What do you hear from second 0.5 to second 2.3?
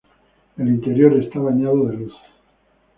El interior está bañado de luz.